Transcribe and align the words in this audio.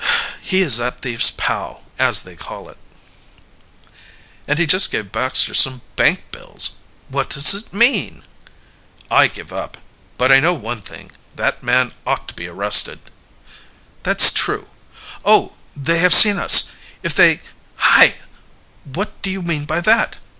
"He 0.41 0.63
is 0.63 0.77
that 0.77 1.01
thief's 1.01 1.29
pal, 1.29 1.83
as 1.99 2.21
they 2.23 2.35
call 2.35 2.69
it." 2.69 2.79
"And 4.47 4.57
he 4.57 4.65
just 4.65 4.89
gave 4.89 5.11
Baxter 5.11 5.53
some 5.53 5.83
bank 5.95 6.23
bills! 6.31 6.71
What 7.09 7.29
does 7.29 7.53
it 7.53 7.71
mean?" 7.71 8.23
"I 9.11 9.27
give 9.27 9.51
it 9.51 9.55
up. 9.59 9.77
But 10.17 10.31
I 10.31 10.39
know 10.39 10.55
one 10.55 10.81
thing 10.81 11.11
that 11.35 11.61
man 11.61 11.93
ought 12.07 12.27
to 12.29 12.33
be 12.33 12.47
arrested!" 12.47 13.11
"That's 14.01 14.31
true. 14.31 14.67
Oh! 15.23 15.55
they 15.75 15.99
have 15.99 16.15
seen 16.15 16.39
us! 16.39 16.71
If 17.03 17.13
they 17.13 17.41
hi! 17.75 18.15
what 18.83 19.21
do 19.21 19.29
you 19.29 19.43
mean 19.43 19.65
by 19.65 19.81
that?" 19.81 20.17